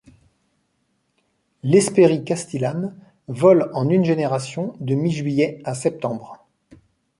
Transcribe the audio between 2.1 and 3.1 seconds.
castillane